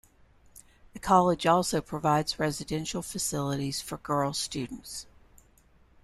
[0.93, 5.05] The college also provides residential facilities for girl students.